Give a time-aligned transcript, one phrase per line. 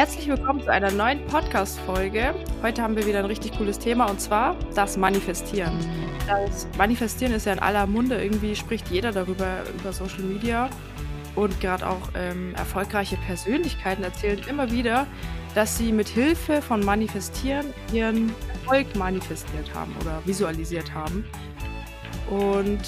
[0.00, 2.34] Herzlich willkommen zu einer neuen Podcast-Folge.
[2.62, 5.74] Heute haben wir wieder ein richtig cooles Thema und zwar das Manifestieren.
[6.26, 10.70] Das Manifestieren ist ja in aller Munde, irgendwie spricht jeder darüber über Social Media
[11.36, 15.06] und gerade auch ähm, erfolgreiche Persönlichkeiten erzählen immer wieder,
[15.54, 21.26] dass sie mit Hilfe von Manifestieren ihren Erfolg manifestiert haben oder visualisiert haben.
[22.30, 22.80] Und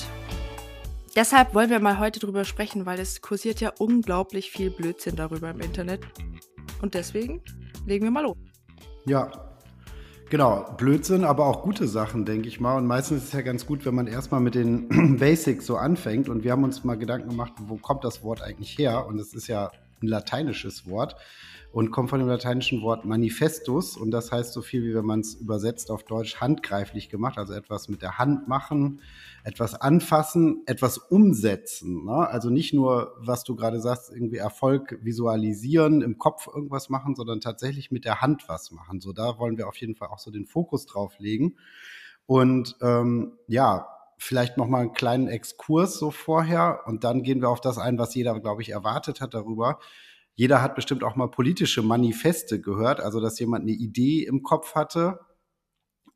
[1.15, 5.51] deshalb wollen wir mal heute darüber sprechen, weil es kursiert ja unglaublich viel Blödsinn darüber
[5.51, 6.01] im Internet.
[6.83, 7.41] Und deswegen
[7.87, 8.37] legen wir mal los.
[9.07, 9.31] Ja,
[10.29, 10.75] genau.
[10.77, 12.77] Blödsinn, aber auch gute Sachen, denke ich mal.
[12.77, 16.29] Und meistens ist es ja ganz gut, wenn man erstmal mit den Basics so anfängt.
[16.29, 19.07] Und wir haben uns mal Gedanken gemacht, wo kommt das Wort eigentlich her?
[19.07, 19.71] Und es ist ja
[20.03, 21.17] ein lateinisches Wort
[21.73, 25.21] und kommt von dem lateinischen Wort manifestus und das heißt so viel wie wenn man
[25.21, 29.01] es übersetzt auf Deutsch handgreiflich gemacht, also etwas mit der Hand machen,
[29.43, 32.05] etwas anfassen, etwas umsetzen.
[32.05, 32.29] Ne?
[32.29, 37.41] Also nicht nur, was du gerade sagst, irgendwie Erfolg visualisieren, im Kopf irgendwas machen, sondern
[37.41, 39.01] tatsächlich mit der Hand was machen.
[39.01, 41.57] So da wollen wir auf jeden Fall auch so den Fokus drauf legen.
[42.27, 47.49] Und ähm, ja, vielleicht noch mal einen kleinen Exkurs so vorher und dann gehen wir
[47.49, 49.81] auf das ein, was jeder, glaube ich, erwartet hat darüber
[50.35, 54.75] jeder hat bestimmt auch mal politische Manifeste gehört, also dass jemand eine Idee im Kopf
[54.75, 55.21] hatte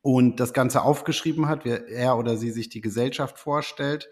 [0.01, 4.09] und das Ganze aufgeschrieben hat, wie er oder sie sich die Gesellschaft vorstellt.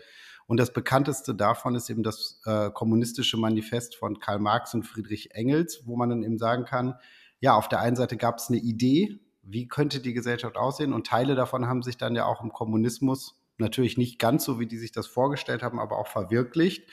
[0.47, 5.31] Und das bekannteste davon ist eben das äh, kommunistische Manifest von Karl Marx und Friedrich
[5.35, 6.97] Engels, wo man dann eben sagen kann,
[7.41, 11.07] ja, auf der einen Seite gab es eine Idee, wie könnte die Gesellschaft aussehen und
[11.07, 14.79] Teile davon haben sich dann ja auch im Kommunismus natürlich nicht ganz so, wie die
[14.79, 16.89] sich das vorgestellt haben, aber auch verwirklicht.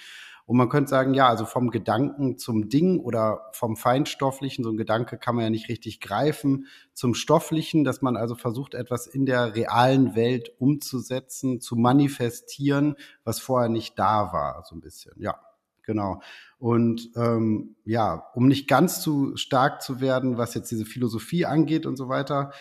[0.52, 4.76] Und man könnte sagen, ja, also vom Gedanken zum Ding oder vom Feinstofflichen, so ein
[4.76, 9.26] Gedanke kann man ja nicht richtig greifen, zum Stofflichen, dass man also versucht, etwas in
[9.26, 15.40] der realen Welt umzusetzen, zu manifestieren, was vorher nicht da war, so ein bisschen, ja.
[15.84, 16.22] Genau.
[16.60, 21.86] Und ähm, ja, um nicht ganz zu stark zu werden, was jetzt diese Philosophie angeht
[21.86, 22.52] und so weiter,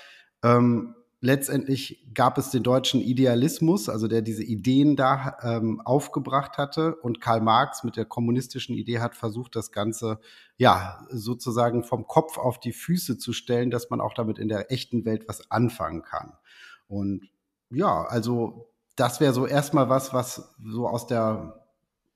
[0.44, 6.97] ähm, letztendlich gab es den deutschen Idealismus, also der diese Ideen da ähm, aufgebracht hatte.
[6.97, 10.19] Und Karl Marx mit der kommunistischen Idee hat versucht, das Ganze
[10.56, 14.72] ja sozusagen vom Kopf auf die Füße zu stellen, dass man auch damit in der
[14.72, 16.32] echten Welt was anfangen kann.
[16.88, 17.28] Und
[17.70, 21.66] ja, also das wäre so erstmal was, was so aus der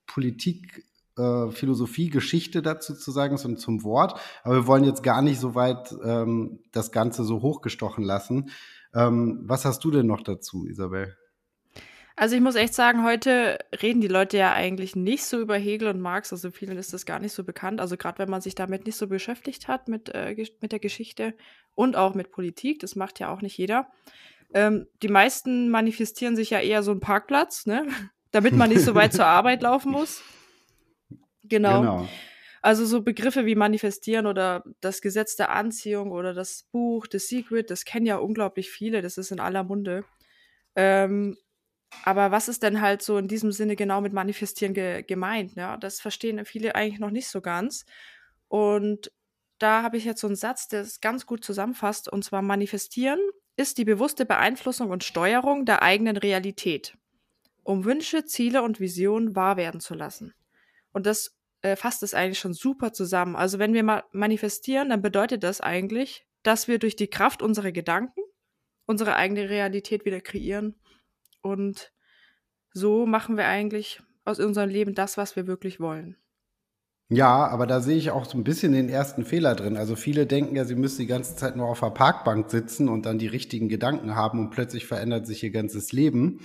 [0.07, 0.85] Politik
[1.17, 4.19] äh, Philosophie, Geschichte dazu zu sagen und zum Wort.
[4.43, 8.51] Aber wir wollen jetzt gar nicht so weit ähm, das Ganze so hochgestochen lassen.
[8.95, 11.15] Ähm, was hast du denn noch dazu, Isabel?
[12.17, 15.89] Also ich muss echt sagen, heute reden die Leute ja eigentlich nicht so über Hegel
[15.89, 17.81] und Marx, also vielen ist das gar nicht so bekannt.
[17.81, 21.33] Also gerade wenn man sich damit nicht so beschäftigt hat mit, äh, mit der Geschichte
[21.75, 23.89] und auch mit Politik, das macht ja auch nicht jeder.
[24.53, 27.85] Ähm, die meisten manifestieren sich ja eher so einen Parkplatz, ne?
[28.31, 30.21] damit man nicht so weit zur Arbeit laufen muss.
[31.43, 31.81] Genau.
[31.81, 32.07] genau.
[32.65, 37.69] Also so Begriffe wie manifestieren oder das Gesetz der Anziehung oder das Buch The Secret,
[37.69, 40.03] das kennen ja unglaublich viele, das ist in aller Munde.
[40.75, 41.37] Ähm,
[42.05, 45.53] aber was ist denn halt so in diesem Sinne genau mit manifestieren ge gemeint?
[45.53, 47.85] Ja, das verstehen viele eigentlich noch nicht so ganz.
[48.47, 49.11] Und
[49.59, 53.19] da habe ich jetzt so einen Satz, der es ganz gut zusammenfasst, und zwar manifestieren
[53.57, 56.97] ist die bewusste Beeinflussung und Steuerung der eigenen Realität,
[57.61, 60.33] um Wünsche, Ziele und Visionen wahr werden zu lassen.
[60.93, 61.34] Und das
[61.65, 63.35] äh, fasst es eigentlich schon super zusammen.
[63.35, 67.71] Also wenn wir mal manifestieren, dann bedeutet das eigentlich, dass wir durch die Kraft unserer
[67.71, 68.21] Gedanken
[68.85, 70.75] unsere eigene Realität wieder kreieren.
[71.41, 71.91] Und
[72.71, 76.17] so machen wir eigentlich aus unserem Leben das, was wir wirklich wollen.
[77.09, 79.75] Ja, aber da sehe ich auch so ein bisschen den ersten Fehler drin.
[79.75, 83.07] Also viele denken ja, sie müssen die ganze Zeit nur auf der Parkbank sitzen und
[83.07, 86.41] dann die richtigen Gedanken haben und plötzlich verändert sich ihr ganzes Leben.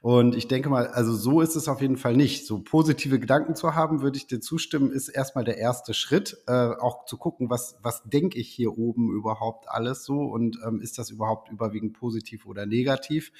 [0.00, 2.46] Und ich denke mal, also so ist es auf jeden Fall nicht.
[2.46, 6.36] So positive Gedanken zu haben, würde ich dir zustimmen, ist erstmal der erste Schritt.
[6.46, 10.80] Äh, auch zu gucken, was, was denke ich hier oben überhaupt alles so und ähm,
[10.80, 13.32] ist das überhaupt überwiegend positiv oder negativ?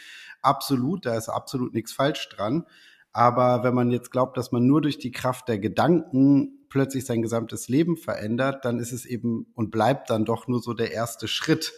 [0.43, 2.65] Absolut, da ist absolut nichts falsch dran.
[3.12, 7.23] Aber wenn man jetzt glaubt, dass man nur durch die Kraft der Gedanken plötzlich sein
[7.23, 11.29] gesamtes Leben verändert, dann ist es eben und bleibt dann doch nur so der erste
[11.29, 11.73] Schritt.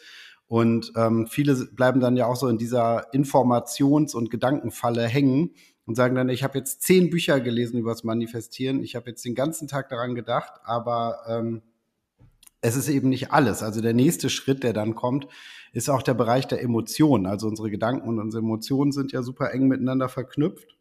[0.51, 5.53] Und ähm, viele bleiben dann ja auch so in dieser Informations- und Gedankenfalle hängen
[5.87, 9.25] und sagen dann, ich habe jetzt zehn Bücher gelesen über das Manifestieren, ich habe jetzt
[9.25, 11.63] den ganzen Tag daran gedacht, aber ähm,
[12.63, 13.63] es ist eben nicht alles.
[13.63, 15.29] Also der nächste Schritt, der dann kommt,
[15.73, 17.27] ist auch der Bereich der Emotionen.
[17.27, 20.77] Also unsere Gedanken und unsere Emotionen sind ja super eng miteinander verknüpft.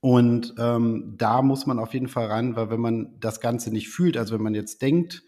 [0.00, 3.88] Und ähm, da muss man auf jeden Fall ran, weil wenn man das Ganze nicht
[3.88, 5.22] fühlt, also wenn man jetzt denkt,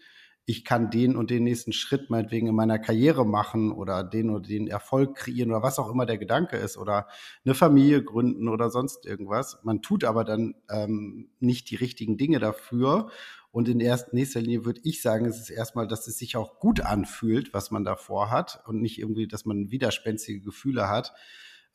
[0.49, 4.47] ich kann den und den nächsten Schritt meinetwegen in meiner Karriere machen oder den oder
[4.47, 7.07] den Erfolg kreieren oder was auch immer der Gedanke ist oder
[7.43, 9.59] eine Familie gründen oder sonst irgendwas.
[9.63, 13.09] Man tut aber dann ähm, nicht die richtigen Dinge dafür
[13.51, 16.59] Und in erst, nächster Linie würde ich sagen, es ist erstmal, dass es sich auch
[16.59, 21.13] gut anfühlt, was man davor hat und nicht irgendwie, dass man widerspenstige Gefühle hat.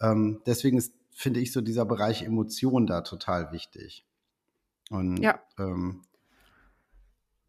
[0.00, 4.06] Ähm, deswegen ist, finde ich, so dieser Bereich Emotion da total wichtig.
[4.90, 5.40] Und, ja.
[5.58, 6.02] Ähm,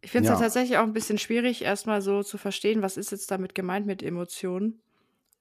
[0.03, 0.43] ich finde es ja.
[0.43, 4.03] tatsächlich auch ein bisschen schwierig, erstmal so zu verstehen, was ist jetzt damit gemeint mit
[4.03, 4.81] Emotionen.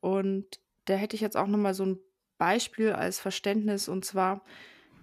[0.01, 1.99] Und da hätte ich jetzt auch nochmal so ein
[2.39, 3.89] Beispiel als Verständnis.
[3.89, 4.45] Und zwar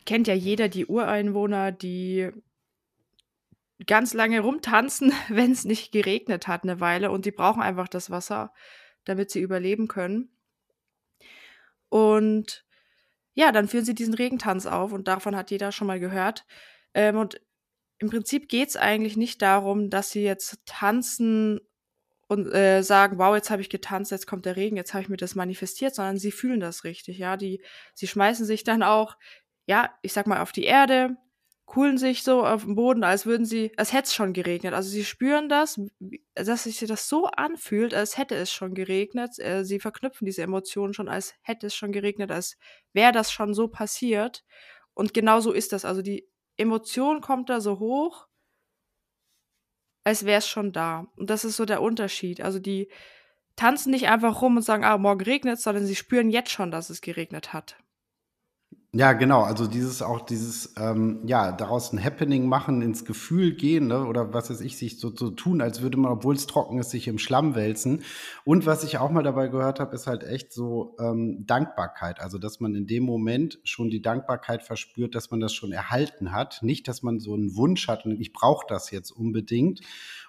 [0.05, 2.29] kennt ja jeder die Ureinwohner, die
[3.85, 8.09] ganz lange rumtanzen, wenn es nicht geregnet hat eine Weile und die brauchen einfach das
[8.09, 8.53] Wasser,
[9.03, 10.29] damit sie überleben können.
[11.89, 12.65] Und
[13.33, 16.45] ja, dann führen sie diesen Regentanz auf und davon hat jeder schon mal gehört.
[16.93, 17.41] Ähm, und
[17.99, 21.59] im Prinzip geht es eigentlich nicht darum, dass sie jetzt tanzen
[22.27, 25.09] und äh, sagen, wow, jetzt habe ich getanzt, jetzt kommt der Regen, jetzt habe ich
[25.09, 27.37] mir das manifestiert, sondern sie fühlen das richtig, ja.
[27.37, 27.61] Die,
[27.93, 29.17] sie schmeißen sich dann auch,
[29.65, 31.17] ja, ich sag mal, auf die Erde,
[31.69, 34.73] kuhlen sich so auf dem Boden, als würden sie, als hätte es schon geregnet.
[34.73, 35.79] Also sie spüren das,
[36.33, 39.37] dass sich das so anfühlt, als hätte es schon geregnet.
[39.37, 42.57] Äh, sie verknüpfen diese Emotionen schon, als hätte es schon geregnet, als
[42.93, 44.43] wäre das schon so passiert.
[44.95, 45.85] Und genau so ist das.
[45.85, 46.27] Also die
[46.59, 48.27] Emotion kommt da so hoch,
[50.03, 51.07] als wäre es schon da.
[51.15, 52.41] Und das ist so der Unterschied.
[52.41, 52.89] Also die
[53.55, 56.71] tanzen nicht einfach rum und sagen, ah, morgen regnet es, sondern sie spüren jetzt schon,
[56.71, 57.77] dass es geregnet hat.
[58.91, 59.43] Ja, genau.
[59.43, 64.03] Also dieses auch dieses, ähm, ja, daraus ein Happening machen, ins Gefühl gehen, ne?
[64.05, 66.89] oder was weiß ich, sich so, so tun, als würde man, obwohl es trocken ist,
[66.89, 68.01] sich im Schlamm wälzen.
[68.45, 72.19] Und was ich auch mal dabei gehört habe, ist halt echt so ähm, Dankbarkeit.
[72.19, 76.31] Also, dass man in dem Moment schon die Dankbarkeit verspürt, dass man das schon erhalten
[76.31, 76.63] hat.
[76.63, 79.81] Nicht, dass man so einen Wunsch hat und ich brauche das jetzt unbedingt.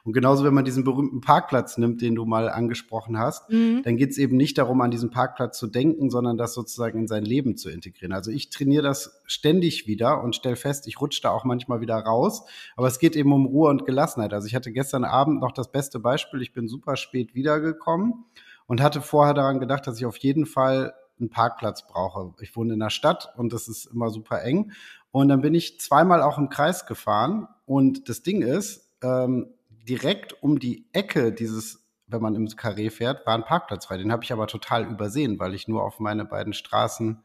[0.05, 3.83] Und genauso, wenn man diesen berühmten Parkplatz nimmt, den du mal angesprochen hast, mhm.
[3.85, 7.07] dann geht es eben nicht darum, an diesen Parkplatz zu denken, sondern das sozusagen in
[7.07, 8.13] sein Leben zu integrieren.
[8.13, 11.97] Also ich trainiere das ständig wieder und stelle fest, ich rutsche da auch manchmal wieder
[11.97, 12.45] raus.
[12.77, 14.33] Aber es geht eben um Ruhe und Gelassenheit.
[14.33, 16.43] Also ich hatte gestern Abend noch das beste Beispiel.
[16.43, 18.25] Ich bin super spät wiedergekommen
[18.67, 22.35] und hatte vorher daran gedacht, dass ich auf jeden Fall einen Parkplatz brauche.
[22.41, 24.73] Ich wohne in der Stadt und das ist immer super eng.
[25.13, 27.49] Und dann bin ich zweimal auch im Kreis gefahren.
[27.67, 29.49] Und das Ding ist, ähm,
[29.89, 33.97] direkt um die Ecke dieses, wenn man im Karree fährt, war ein Parkplatz frei.
[33.97, 37.23] Den habe ich aber total übersehen, weil ich nur auf meine beiden Straßen,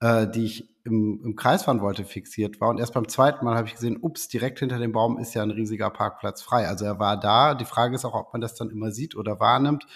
[0.00, 2.68] äh, die ich im, im Kreis fahren wollte, fixiert war.
[2.68, 5.42] Und erst beim zweiten Mal habe ich gesehen, ups, direkt hinter dem Baum ist ja
[5.42, 6.66] ein riesiger Parkplatz frei.
[6.68, 7.54] Also er war da.
[7.54, 9.86] Die Frage ist auch, ob man das dann immer sieht oder wahrnimmt.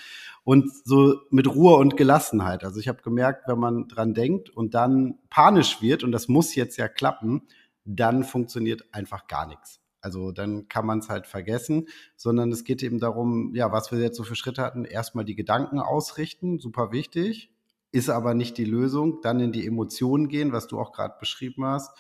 [0.45, 2.63] Und so mit Ruhe und Gelassenheit.
[2.63, 6.55] Also ich habe gemerkt, wenn man dran denkt und dann panisch wird, und das muss
[6.55, 7.49] jetzt ja klappen,
[7.85, 9.81] dann funktioniert einfach gar nichts.
[10.07, 13.99] Also dann kann man es halt vergessen, sondern es geht eben darum, ja, was wir
[13.99, 17.51] jetzt so für Schritte hatten, erstmal die Gedanken ausrichten, super wichtig,
[17.91, 21.65] ist aber nicht die Lösung, dann in die Emotionen gehen, was du auch gerade beschrieben
[21.65, 21.91] hast,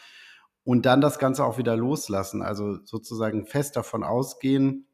[0.62, 4.86] und dann das Ganze auch wieder loslassen, also sozusagen fest davon ausgehen,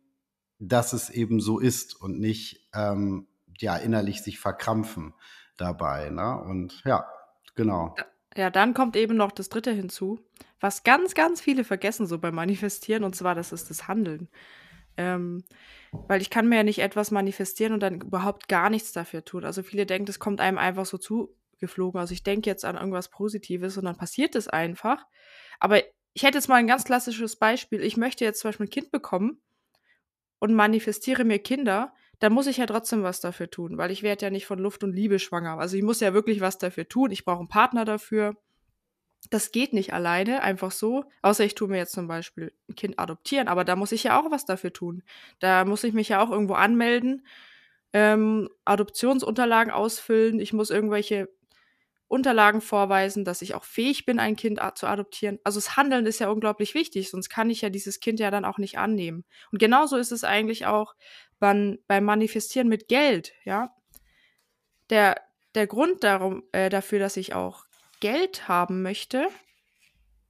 [0.59, 3.27] dass es eben so ist und nicht ähm,
[3.59, 5.13] ja innerlich sich verkrampfen
[5.59, 6.09] dabei.
[6.09, 6.41] Ne?
[6.41, 7.05] Und ja,
[7.57, 7.95] genau.
[8.37, 10.21] Ja, dann kommt eben noch das dritte hinzu,
[10.61, 14.29] was ganz, ganz viele vergessen so beim Manifestieren, und zwar das ist das Handeln.
[14.97, 15.45] Ähm,
[15.93, 19.45] weil ich kann mir ja nicht etwas manifestieren und dann überhaupt gar nichts dafür tun.
[19.45, 22.01] Also viele denken, das kommt einem einfach so zugeflogen.
[22.01, 25.07] Also ich denke jetzt an irgendwas Positives und dann passiert es einfach.
[25.61, 25.83] Aber
[26.15, 27.83] ich hätte jetzt mal ein ganz klassisches Beispiel.
[27.83, 29.41] Ich möchte jetzt zum Beispiel ein Kind bekommen
[30.39, 34.27] und manifestiere mir Kinder dann muss ich ja trotzdem was dafür tun, weil ich werde
[34.27, 35.59] ja nicht von Luft und Liebe schwanger.
[35.59, 37.11] Also ich muss ja wirklich was dafür tun.
[37.11, 38.37] Ich brauche einen Partner dafür.
[39.31, 41.05] Das geht nicht alleine, einfach so.
[41.23, 44.21] Außer ich tue mir jetzt zum Beispiel ein Kind adoptieren, aber da muss ich ja
[44.21, 45.03] auch was dafür tun.
[45.41, 47.27] Da muss ich mich ja auch irgendwo anmelden,
[47.93, 50.39] ähm, Adoptionsunterlagen ausfüllen.
[50.39, 51.29] Ich muss irgendwelche
[52.07, 55.41] Unterlagen vorweisen, dass ich auch fähig bin, ein Kind zu adoptieren.
[55.43, 58.45] Also das Handeln ist ja unglaublich wichtig, sonst kann ich ja dieses Kind ja dann
[58.45, 59.25] auch nicht annehmen.
[59.51, 60.95] Und genauso ist es eigentlich auch
[61.43, 63.75] beim, beim Manifestieren mit Geld, ja.
[64.91, 65.21] Der,
[65.57, 67.65] der Grund darum, äh, dafür, dass ich auch
[67.99, 69.27] Geld haben möchte,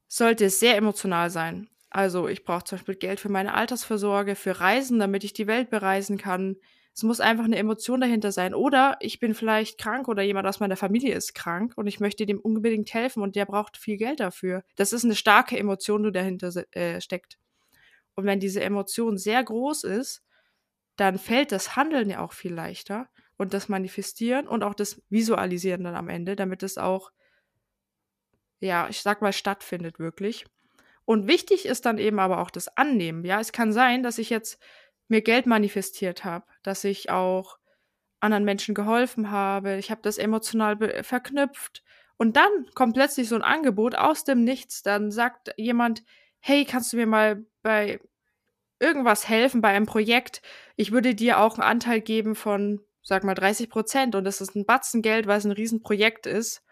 [0.08, 1.68] sollte sehr emotional sein.
[1.90, 5.68] Also ich brauche zum Beispiel Geld für meine Altersvorsorge, für Reisen, damit ich die Welt
[5.68, 6.56] bereisen kann.
[6.94, 8.54] Es muss einfach eine Emotion dahinter sein.
[8.54, 12.24] Oder ich bin vielleicht krank oder jemand aus meiner Familie ist krank und ich möchte
[12.24, 14.64] dem unbedingt helfen und der braucht viel Geld dafür.
[14.76, 17.38] Das ist eine starke Emotion, die dahinter äh, steckt.
[18.14, 20.22] Und wenn diese Emotion sehr groß ist,
[20.96, 25.84] dann fällt das Handeln ja auch viel leichter und das Manifestieren und auch das Visualisieren
[25.84, 27.10] dann am Ende, damit es auch,
[28.60, 30.44] ja, ich sag mal, stattfindet wirklich.
[31.04, 33.24] Und wichtig ist dann eben aber auch das Annehmen.
[33.24, 34.62] Ja, es kann sein, dass ich jetzt
[35.08, 37.58] mir Geld manifestiert habe, dass ich auch
[38.20, 41.82] anderen Menschen geholfen habe, ich habe das emotional verknüpft
[42.16, 46.04] und dann kommt plötzlich so ein Angebot aus dem Nichts, dann sagt jemand,
[46.38, 48.00] hey, kannst du mir mal bei
[48.82, 50.42] irgendwas helfen bei einem Projekt.
[50.76, 54.54] Ich würde dir auch einen Anteil geben von, sag mal, 30 Prozent und das ist
[54.54, 56.62] ein Batzen Geld, weil es ein Riesenprojekt ist.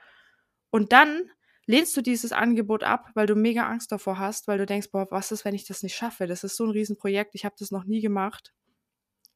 [0.70, 1.30] Und dann
[1.66, 5.06] lehnst du dieses Angebot ab, weil du mega Angst davor hast, weil du denkst, boah,
[5.10, 6.26] was ist, wenn ich das nicht schaffe?
[6.26, 8.52] Das ist so ein Riesenprojekt, ich habe das noch nie gemacht.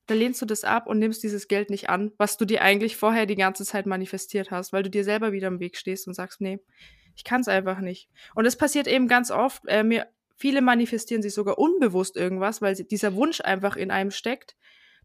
[0.06, 2.96] Dann lehnst du das ab und nimmst dieses Geld nicht an, was du dir eigentlich
[2.96, 6.14] vorher die ganze Zeit manifestiert hast, weil du dir selber wieder im Weg stehst und
[6.14, 6.58] sagst, nee,
[7.14, 8.10] ich kann es einfach nicht.
[8.34, 12.74] Und es passiert eben ganz oft, äh, mir, viele manifestieren sich sogar unbewusst irgendwas, weil
[12.74, 14.56] dieser Wunsch einfach in einem steckt.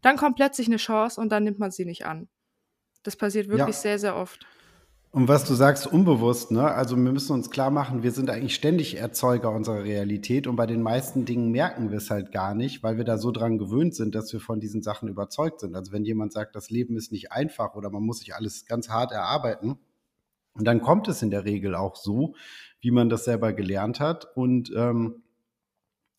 [0.02, 2.28] Dann kommt plötzlich eine Chance und dann nimmt man sie nicht an.
[3.02, 3.80] Das passiert wirklich ja.
[3.80, 4.46] sehr, sehr oft.
[5.12, 6.70] Und was du sagst, unbewusst, ne?
[6.70, 10.66] Also wir müssen uns klar machen, wir sind eigentlich ständig Erzeuger unserer Realität und bei
[10.66, 13.96] den meisten Dingen merken wir es halt gar nicht, weil wir da so dran gewöhnt
[13.96, 15.74] sind, dass wir von diesen Sachen überzeugt sind.
[15.74, 18.88] Also wenn jemand sagt, das Leben ist nicht einfach oder man muss sich alles ganz
[18.88, 19.80] hart erarbeiten,
[20.54, 22.34] und dann kommt es in der Regel auch so,
[22.80, 25.22] wie man das selber gelernt hat und ähm,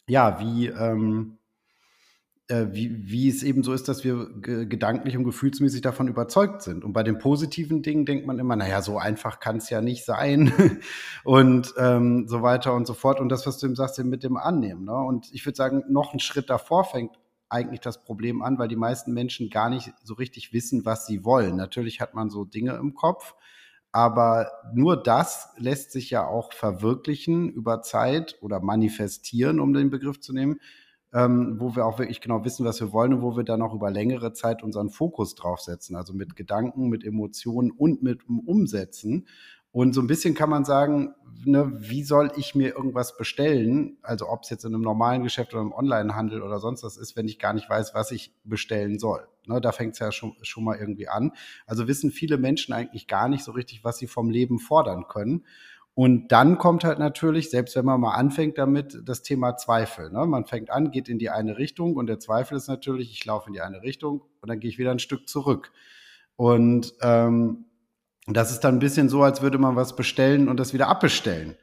[0.08, 1.38] ja, wie, ähm,
[2.52, 6.84] äh, wie, wie es eben so ist, dass wir gedanklich und gefühlsmäßig davon überzeugt sind.
[6.84, 10.06] Und bei den positiven Dingen denkt man immer, naja, so einfach kann es ja nicht
[10.06, 10.52] sein
[11.24, 13.20] und ähm, so weiter und so fort.
[13.20, 14.86] Und das, was du eben sagst, mit dem Annehmen.
[14.86, 14.96] Ne?
[14.96, 18.76] Und ich würde sagen, noch einen Schritt davor fängt eigentlich das Problem an, weil die
[18.76, 21.56] meisten Menschen gar nicht so richtig wissen, was sie wollen.
[21.56, 23.36] Natürlich hat man so Dinge im Kopf,
[23.92, 30.20] aber nur das lässt sich ja auch verwirklichen über Zeit oder manifestieren, um den Begriff
[30.20, 30.60] zu nehmen,
[31.14, 33.74] ähm, wo wir auch wirklich genau wissen, was wir wollen und wo wir dann auch
[33.74, 35.96] über längere Zeit unseren Fokus draufsetzen.
[35.96, 39.28] Also mit Gedanken, mit Emotionen und mit Umsetzen.
[39.72, 43.98] Und so ein bisschen kann man sagen, ne, wie soll ich mir irgendwas bestellen?
[44.02, 47.16] Also ob es jetzt in einem normalen Geschäft oder im Onlinehandel oder sonst was ist,
[47.16, 49.28] wenn ich gar nicht weiß, was ich bestellen soll.
[49.48, 51.32] Ne, da fängt es ja schon, schon mal irgendwie an.
[51.66, 55.46] Also wissen viele Menschen eigentlich gar nicht so richtig, was sie vom Leben fordern können.
[55.94, 60.10] Und dann kommt halt natürlich, selbst wenn man mal anfängt damit, das Thema Zweifel.
[60.10, 60.26] Ne?
[60.26, 63.48] Man fängt an, geht in die eine Richtung und der Zweifel ist natürlich, ich laufe
[63.48, 65.72] in die eine Richtung und dann gehe ich wieder ein Stück zurück.
[66.38, 67.66] Und ähm,
[68.36, 71.56] das ist dann ein bisschen so, als würde man was bestellen und das wieder abbestellen.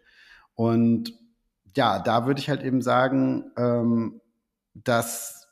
[0.54, 1.12] Und
[1.76, 4.20] ja, da würde ich halt eben sagen, ähm,
[4.74, 5.48] dass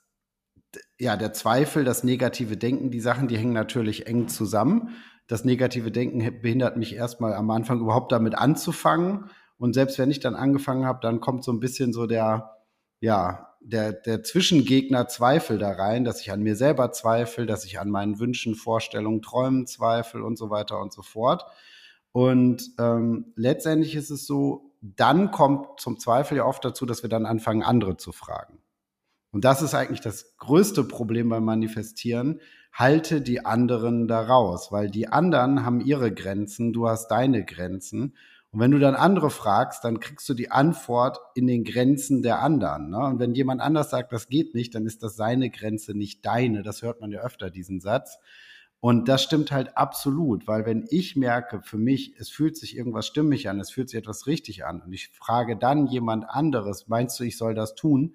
[0.99, 4.96] ja der Zweifel, das negative Denken, die Sachen, die hängen natürlich eng zusammen.
[5.26, 9.30] Das negative Denken behindert mich erstmal am Anfang überhaupt damit anzufangen.
[9.58, 12.56] Und selbst wenn ich dann angefangen habe, dann kommt so ein bisschen so der,
[13.00, 17.81] ja, der, der Zwischengegner Zweifel da rein, dass ich an mir selber zweifle, dass ich
[17.81, 21.45] an meinen Wünschen, Vorstellungen, Träumen zweifle und so weiter und so fort.
[22.13, 27.11] Und ähm, letztendlich ist es so, dann kommt zum Zweifel ja oft dazu, dass wir
[27.11, 28.59] dann anfangen, andere zu fragen.
[29.33, 32.41] Und das ist eigentlich das größte Problem beim Manifestieren.
[32.73, 38.17] Halte die anderen da raus, weil die anderen haben ihre Grenzen, du hast deine Grenzen.
[38.53, 42.41] Und wenn du dann andere fragst, dann kriegst du die Antwort in den Grenzen der
[42.41, 42.91] anderen.
[42.91, 42.99] Ne?
[42.99, 46.62] Und wenn jemand anders sagt, das geht nicht, dann ist das seine Grenze, nicht deine.
[46.62, 48.19] Das hört man ja öfter, diesen Satz.
[48.81, 53.07] Und das stimmt halt absolut, weil wenn ich merke für mich, es fühlt sich irgendwas
[53.07, 57.19] stimmig an, es fühlt sich etwas richtig an und ich frage dann jemand anderes, meinst
[57.19, 58.15] du, ich soll das tun,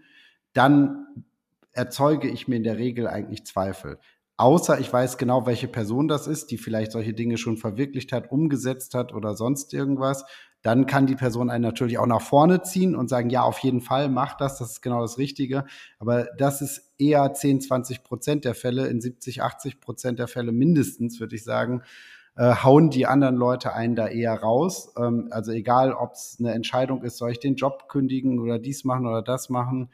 [0.54, 1.26] dann
[1.72, 4.00] erzeuge ich mir in der Regel eigentlich Zweifel.
[4.38, 8.32] Außer ich weiß genau, welche Person das ist, die vielleicht solche Dinge schon verwirklicht hat,
[8.32, 10.26] umgesetzt hat oder sonst irgendwas.
[10.64, 13.82] Dann kann die Person einen natürlich auch nach vorne ziehen und sagen, ja, auf jeden
[13.82, 15.66] Fall, mach das, das ist genau das Richtige.
[16.00, 18.88] Aber das ist eher 10, 20 Prozent der Fälle.
[18.88, 21.82] In 70, 80 Prozent der Fälle mindestens, würde ich sagen,
[22.36, 24.94] äh, hauen die anderen Leute einen da eher raus.
[24.98, 28.84] Ähm, also egal, ob es eine Entscheidung ist, soll ich den Job kündigen oder dies
[28.84, 29.90] machen oder das machen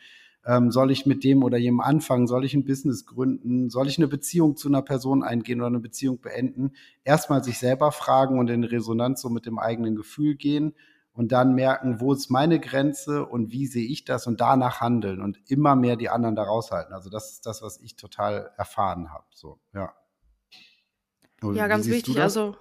[0.47, 2.25] ähm, soll ich mit dem oder jenem anfangen?
[2.25, 3.69] Soll ich ein Business gründen?
[3.69, 6.71] Soll ich eine Beziehung zu einer Person eingehen oder eine Beziehung beenden?
[7.03, 10.73] Erstmal sich selber fragen und in Resonanz so mit dem eigenen Gefühl gehen
[11.11, 15.21] und dann merken, wo ist meine Grenze und wie sehe ich das und danach handeln
[15.21, 16.93] und immer mehr die anderen da raushalten.
[16.93, 19.25] Also das ist das, was ich total erfahren habe.
[19.33, 19.93] So, ja.
[21.43, 22.21] ja, ganz wichtig.
[22.21, 22.55] Also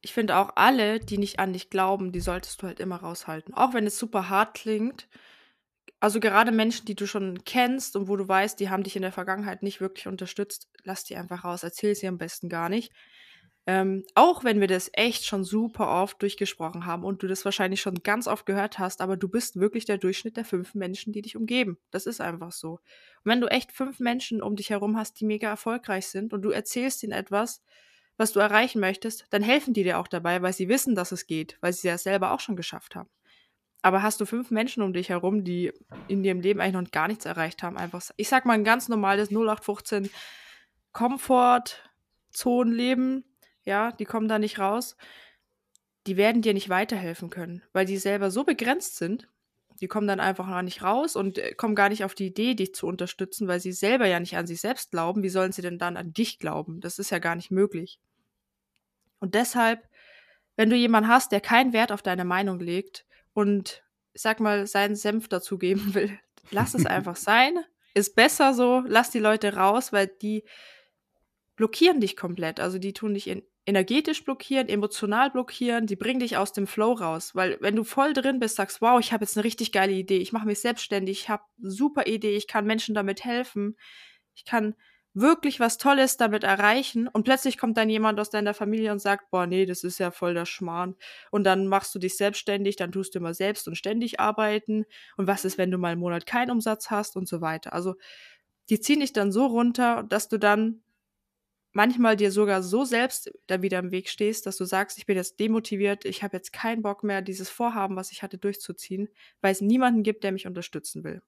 [0.00, 3.52] ich finde auch alle, die nicht an dich glauben, die solltest du halt immer raushalten.
[3.52, 5.08] Auch wenn es super hart klingt,
[6.00, 9.02] also gerade Menschen, die du schon kennst und wo du weißt, die haben dich in
[9.02, 12.92] der Vergangenheit nicht wirklich unterstützt, lass die einfach raus, erzähl sie am besten gar nicht.
[13.66, 17.82] Ähm, auch wenn wir das echt schon super oft durchgesprochen haben und du das wahrscheinlich
[17.82, 21.20] schon ganz oft gehört hast, aber du bist wirklich der Durchschnitt der fünf Menschen, die
[21.20, 21.78] dich umgeben.
[21.90, 22.70] Das ist einfach so.
[22.72, 22.80] Und
[23.24, 26.50] wenn du echt fünf Menschen um dich herum hast, die mega erfolgreich sind und du
[26.50, 27.62] erzählst ihnen etwas,
[28.16, 31.26] was du erreichen möchtest, dann helfen die dir auch dabei, weil sie wissen, dass es
[31.26, 33.10] geht, weil sie es selber auch schon geschafft haben.
[33.82, 35.72] Aber hast du fünf Menschen um dich herum, die
[36.08, 38.88] in ihrem Leben eigentlich noch gar nichts erreicht haben, einfach, ich sag mal, ein ganz
[38.88, 40.10] normales 0815
[40.92, 43.24] Komfortzonenleben,
[43.64, 44.96] ja, die kommen da nicht raus,
[46.06, 49.28] die werden dir nicht weiterhelfen können, weil die selber so begrenzt sind,
[49.80, 52.54] Die kommen dann einfach gar nicht raus und äh, kommen gar nicht auf die Idee,
[52.54, 55.22] dich zu unterstützen, weil sie selber ja nicht an sich selbst glauben.
[55.22, 56.80] Wie sollen sie denn dann an dich glauben?
[56.80, 57.98] Das ist ja gar nicht möglich.
[59.20, 59.88] Und deshalb,
[60.56, 63.82] wenn du jemanden hast, der keinen Wert auf deine Meinung legt und,
[64.14, 66.18] sag mal, seinen Senf dazugeben will,
[66.50, 67.58] lass es einfach sein.
[67.94, 70.44] Ist besser so, lass die Leute raus, weil die
[71.56, 72.60] blockieren dich komplett.
[72.60, 76.92] Also die tun dich in energetisch blockieren, emotional blockieren, die bringen dich aus dem Flow
[76.92, 77.34] raus.
[77.34, 80.18] Weil wenn du voll drin bist, sagst, wow, ich habe jetzt eine richtig geile Idee,
[80.18, 83.76] ich mache mich selbstständig, ich habe eine super Idee, ich kann Menschen damit helfen,
[84.34, 84.74] ich kann
[85.12, 89.30] wirklich was Tolles damit erreichen und plötzlich kommt dann jemand aus deiner Familie und sagt,
[89.30, 90.94] boah, nee, das ist ja voll der Schmarrn.
[91.30, 94.84] Und dann machst du dich selbstständig, dann tust du immer selbst und ständig arbeiten.
[95.16, 97.72] Und was ist, wenn du mal einen Monat keinen Umsatz hast und so weiter.
[97.72, 97.96] Also
[98.68, 100.82] die ziehen dich dann so runter, dass du dann
[101.72, 105.16] manchmal dir sogar so selbst da wieder im Weg stehst, dass du sagst, ich bin
[105.16, 109.08] jetzt demotiviert, ich habe jetzt keinen Bock mehr, dieses Vorhaben, was ich hatte, durchzuziehen,
[109.40, 111.22] weil es niemanden gibt, der mich unterstützen will.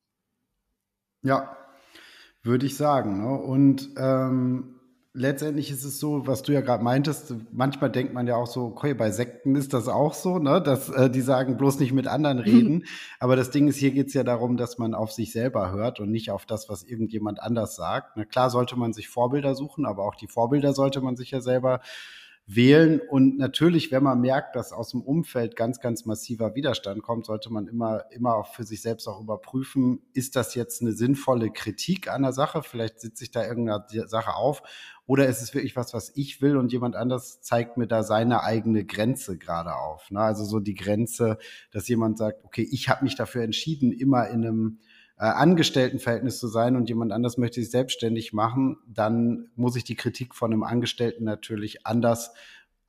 [1.23, 1.57] Ja,
[2.43, 3.23] würde ich sagen.
[3.23, 3.31] Ne?
[3.31, 4.81] Und ähm,
[5.15, 8.65] letztendlich ist es so, was du ja gerade meintest, manchmal denkt man ja auch so,
[8.65, 12.07] okay, bei Sekten ist das auch so, ne, dass äh, die sagen, bloß nicht mit
[12.07, 12.85] anderen reden.
[13.21, 16.01] Aber das Ding ist, hier geht es ja darum, dass man auf sich selber hört
[16.01, 18.17] und nicht auf das, was irgendjemand anders sagt.
[18.17, 21.41] Na klar sollte man sich Vorbilder suchen, aber auch die Vorbilder sollte man sich ja
[21.41, 21.81] selber
[22.47, 23.01] wählen.
[23.01, 27.53] Und natürlich, wenn man merkt, dass aus dem Umfeld ganz, ganz massiver Widerstand kommt, sollte
[27.53, 32.09] man immer, immer auch für sich selbst auch überprüfen, ist das jetzt eine sinnvolle Kritik
[32.09, 32.63] an der Sache?
[32.63, 34.63] Vielleicht sitze ich da irgendeine Sache auf.
[35.07, 38.43] Oder ist es wirklich was, was ich will und jemand anders zeigt mir da seine
[38.43, 40.11] eigene Grenze gerade auf?
[40.11, 40.21] Ne?
[40.21, 41.39] Also so die Grenze,
[41.71, 44.79] dass jemand sagt, okay, ich habe mich dafür entschieden, immer in einem
[45.23, 49.95] äh, Angestelltenverhältnis zu sein und jemand anders möchte sich selbstständig machen, dann muss ich die
[49.95, 52.33] Kritik von einem Angestellten natürlich anders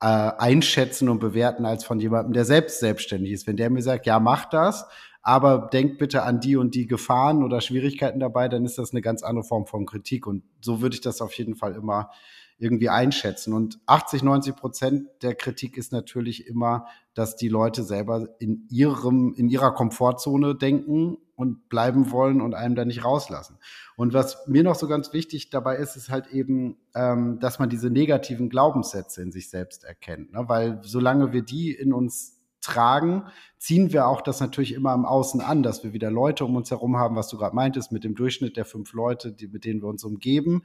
[0.00, 3.46] äh, einschätzen und bewerten als von jemandem, der selbst selbstständig ist.
[3.46, 4.84] Wenn der mir sagt, ja, mach das,
[5.22, 9.00] aber denk bitte an die und die Gefahren oder Schwierigkeiten dabei, dann ist das eine
[9.00, 10.26] ganz andere Form von Kritik.
[10.26, 12.10] Und so würde ich das auf jeden Fall immer
[12.58, 13.52] irgendwie einschätzen.
[13.52, 19.34] Und 80, 90 Prozent der Kritik ist natürlich immer, dass die Leute selber in ihrem,
[19.34, 23.58] in ihrer Komfortzone denken und bleiben wollen und einem da nicht rauslassen.
[23.96, 27.68] Und was mir noch so ganz wichtig dabei ist, ist halt eben, ähm, dass man
[27.68, 30.32] diese negativen Glaubenssätze in sich selbst erkennt.
[30.32, 30.44] Ne?
[30.46, 33.24] Weil solange wir die in uns tragen,
[33.58, 36.70] ziehen wir auch das natürlich immer im Außen an, dass wir wieder Leute um uns
[36.70, 39.82] herum haben, was du gerade meintest, mit dem Durchschnitt der fünf Leute, die, mit denen
[39.82, 40.62] wir uns umgeben.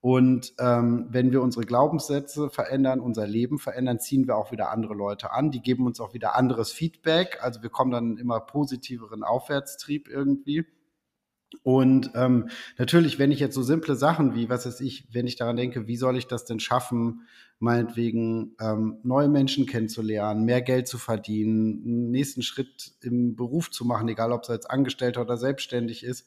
[0.00, 4.94] Und ähm, wenn wir unsere Glaubenssätze verändern, unser Leben verändern, ziehen wir auch wieder andere
[4.94, 5.50] Leute an.
[5.50, 7.38] Die geben uns auch wieder anderes Feedback.
[7.42, 10.64] Also wir kommen dann immer positiveren Aufwärtstrieb irgendwie.
[11.62, 15.36] Und ähm, natürlich, wenn ich jetzt so simple Sachen wie, was weiß ich, wenn ich
[15.36, 17.22] daran denke, wie soll ich das denn schaffen,
[17.58, 23.84] meinetwegen ähm, neue Menschen kennenzulernen, mehr Geld zu verdienen, einen nächsten Schritt im Beruf zu
[23.84, 26.26] machen, egal ob es als Angestellter oder selbstständig ist,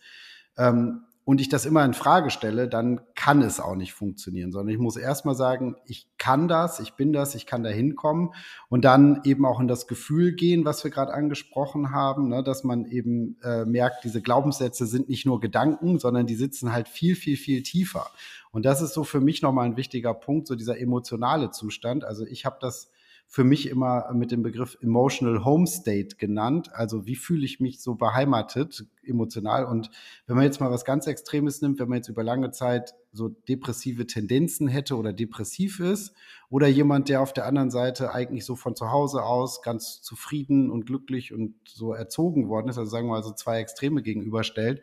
[0.58, 4.74] ähm, und ich das immer in Frage stelle, dann kann es auch nicht funktionieren, sondern
[4.74, 8.34] ich muss erstmal sagen, ich kann das, ich bin das, ich kann da hinkommen
[8.68, 12.64] und dann eben auch in das Gefühl gehen, was wir gerade angesprochen haben, ne, dass
[12.64, 17.16] man eben äh, merkt, diese Glaubenssätze sind nicht nur Gedanken, sondern die sitzen halt viel,
[17.16, 18.08] viel, viel tiefer.
[18.50, 22.06] Und das ist so für mich nochmal ein wichtiger Punkt, so dieser emotionale Zustand.
[22.06, 22.90] Also ich habe das
[23.32, 26.74] für mich immer mit dem Begriff Emotional Home State genannt.
[26.74, 29.66] Also wie fühle ich mich so beheimatet emotional?
[29.66, 29.92] Und
[30.26, 33.30] wenn man jetzt mal was ganz Extremes nimmt, wenn man jetzt über lange Zeit so
[33.30, 36.12] depressive Tendenzen hätte oder depressiv ist
[36.50, 40.72] oder jemand, der auf der anderen Seite eigentlich so von zu Hause aus ganz zufrieden
[40.72, 44.82] und glücklich und so erzogen worden ist, also sagen wir mal so zwei Extreme gegenüberstellt,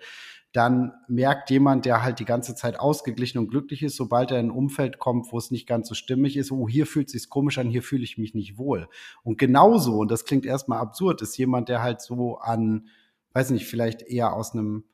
[0.56, 4.46] dann merkt jemand, der halt die ganze Zeit ausgeglichen und glücklich ist, sobald er in
[4.46, 7.28] ein Umfeld kommt, wo es nicht ganz so stimmig ist, oh, hier fühlt es sich
[7.28, 8.88] komisch an, hier fühle ich mich nicht wohl.
[9.22, 12.88] Und genauso, und das klingt erstmal absurd, ist jemand, der halt so an,
[13.34, 14.84] weiß nicht, vielleicht eher aus einem,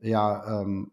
[0.00, 0.90] ja, ähm,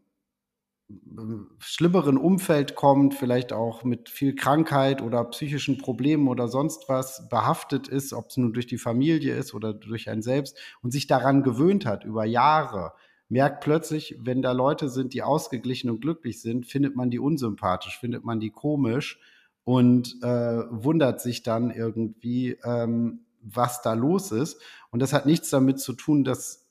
[1.60, 7.88] schlimmeren Umfeld kommt, vielleicht auch mit viel Krankheit oder psychischen Problemen oder sonst was behaftet
[7.88, 11.44] ist, ob es nun durch die Familie ist oder durch ein selbst und sich daran
[11.44, 12.94] gewöhnt hat über Jahre,
[13.30, 18.00] merkt plötzlich, wenn da Leute sind, die ausgeglichen und glücklich sind, findet man die unsympathisch,
[18.00, 19.20] findet man die komisch
[19.63, 24.62] und äh, wundert sich dann irgendwie, ähm, was da los ist.
[24.92, 26.68] Und das hat nichts damit zu tun, dass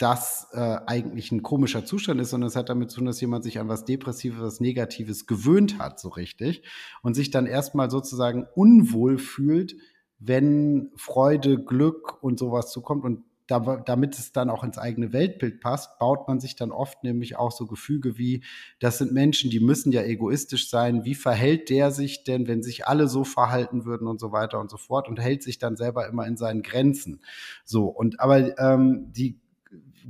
[0.00, 3.44] das äh, eigentlich ein komischer Zustand ist, sondern es hat damit zu tun, dass jemand
[3.44, 6.62] sich an was Depressives, was Negatives gewöhnt hat, so richtig,
[7.02, 9.76] und sich dann erstmal sozusagen unwohl fühlt,
[10.18, 13.04] wenn Freude, Glück und sowas zukommt.
[13.04, 17.36] Und damit es dann auch ins eigene Weltbild passt, baut man sich dann oft nämlich
[17.36, 18.44] auch so Gefüge wie,
[18.78, 21.04] das sind Menschen, die müssen ja egoistisch sein.
[21.04, 24.70] Wie verhält der sich denn, wenn sich alle so verhalten würden und so weiter und
[24.70, 27.20] so fort und hält sich dann selber immer in seinen Grenzen.
[27.64, 29.40] So, und aber ähm, die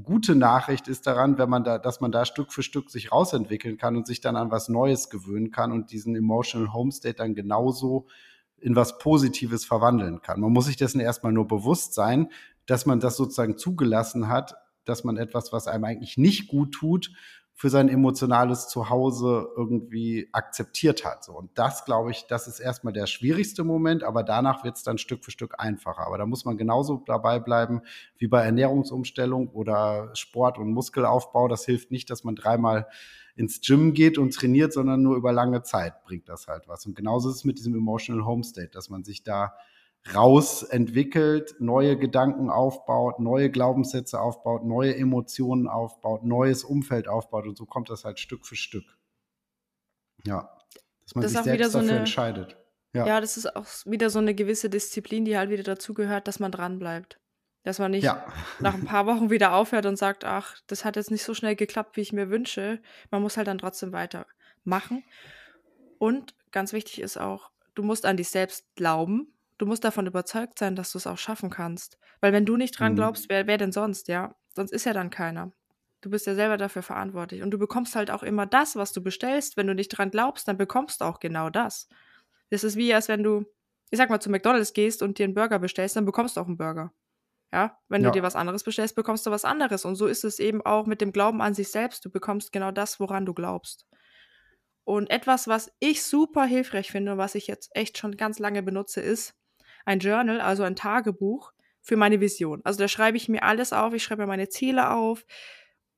[0.03, 3.77] gute Nachricht ist daran, wenn man da, dass man da Stück für Stück sich rausentwickeln
[3.77, 8.07] kann und sich dann an was Neues gewöhnen kann und diesen Emotional Homestate dann genauso
[8.61, 10.41] in was Positives verwandeln kann.
[10.41, 12.29] Man muss sich dessen erstmal nur bewusst sein,
[12.67, 17.11] dass man das sozusagen zugelassen hat, dass man etwas, was einem eigentlich nicht gut tut,
[17.61, 21.25] für sein emotionales Zuhause irgendwie akzeptiert hat.
[21.25, 21.37] So.
[21.37, 24.97] Und das, glaube ich, das ist erstmal der schwierigste Moment, aber danach wird es dann
[24.97, 26.07] Stück für Stück einfacher.
[26.07, 27.83] Aber da muss man genauso dabei bleiben
[28.17, 31.49] wie bei Ernährungsumstellung oder Sport und Muskelaufbau.
[31.49, 32.87] Das hilft nicht, dass man dreimal
[33.37, 36.87] ins Gym geht und trainiert, sondern nur über lange Zeit bringt das halt was.
[36.87, 39.53] Und genauso ist es mit diesem Emotional Homestate, dass man sich da
[40.15, 47.67] rausentwickelt, neue Gedanken aufbaut, neue Glaubenssätze aufbaut, neue Emotionen aufbaut, neues Umfeld aufbaut und so
[47.67, 48.85] kommt das halt Stück für Stück.
[50.27, 50.57] Ja,
[51.03, 52.57] dass man Das sich selbst so dafür eine, entscheidet.
[52.95, 56.41] ja, Ja, das ist auch wieder so eine gewisse Disziplin, die halt wieder dazugehört, dass
[56.41, 57.19] man dranbleibt.
[57.63, 58.25] Dass man nicht ja,
[58.59, 61.57] nach ein paar Wochen wieder aufhört und sagt, ach, das hat jetzt nicht so schnell
[61.57, 62.81] geklappt, wie ich mir wünsche.
[63.11, 65.05] Man muss halt dann trotzdem weitermachen.
[65.99, 69.35] Und ganz wichtig ist auch, du musst an dich selbst glauben.
[69.61, 71.99] Du musst davon überzeugt sein, dass du es auch schaffen kannst.
[72.23, 73.27] Weil wenn du nicht dran glaubst, mhm.
[73.29, 74.35] wer, wer denn sonst, ja?
[74.57, 75.53] Sonst ist ja dann keiner.
[76.01, 77.43] Du bist ja selber dafür verantwortlich.
[77.43, 79.59] Und du bekommst halt auch immer das, was du bestellst.
[79.59, 81.89] Wenn du nicht dran glaubst, dann bekommst du auch genau das.
[82.49, 83.45] Das ist wie, als wenn du,
[83.91, 86.47] ich sag mal, zu McDonalds gehst und dir einen Burger bestellst, dann bekommst du auch
[86.47, 86.95] einen Burger.
[87.53, 89.85] Ja, wenn du dir ja, was anderes bestellst, bekommst du was anderes.
[89.85, 92.03] Und so ist es eben auch mit dem Glauben an sich selbst.
[92.03, 93.87] Du bekommst genau das, woran du glaubst.
[94.85, 98.63] Und etwas, was ich super hilfreich finde und was ich jetzt echt schon ganz lange
[98.63, 99.35] benutze, ist
[99.85, 102.61] ein Journal, also ein Tagebuch für meine Vision.
[102.65, 105.25] Also da schreibe ich mir alles auf, ich schreibe mir meine Ziele auf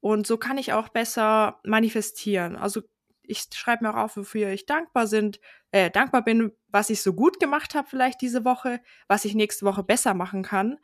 [0.01, 2.57] und so kann ich auch besser manifestieren.
[2.57, 2.83] Also
[3.23, 5.41] ich schreibe mir auch auf, wofür ich dankbar sind,
[5.71, 9.65] äh, dankbar bin, was ich so gut gemacht habe vielleicht diese Woche, was ich nächste
[9.65, 10.79] Woche besser machen kann.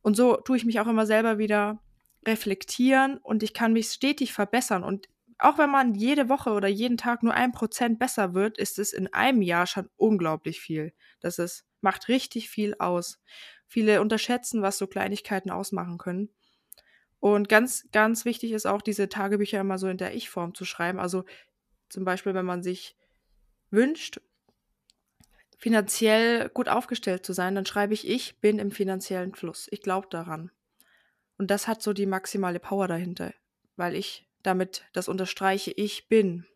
[0.00, 1.80] Und so tue ich mich auch immer selber wieder
[2.26, 4.84] reflektieren und ich kann mich stetig verbessern.
[4.84, 8.78] Und auch wenn man jede Woche oder jeden Tag nur ein Prozent besser wird, ist
[8.78, 10.92] es in einem Jahr schon unglaublich viel.
[11.20, 13.20] Das ist, macht richtig viel aus.
[13.66, 16.30] Viele unterschätzen, was so Kleinigkeiten ausmachen können.
[17.20, 20.98] Und ganz, ganz wichtig ist auch, diese Tagebücher immer so in der Ich-Form zu schreiben.
[20.98, 21.24] Also
[21.88, 22.96] zum Beispiel, wenn man sich
[23.70, 24.20] wünscht,
[25.56, 29.68] finanziell gut aufgestellt zu sein, dann schreibe ich, ich bin im finanziellen Fluss.
[29.70, 30.50] Ich glaube daran.
[31.38, 33.32] Und das hat so die maximale Power dahinter,
[33.76, 36.46] weil ich damit das unterstreiche, ich bin.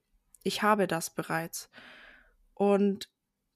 [0.42, 1.70] Ich habe das bereits.
[2.54, 3.08] Und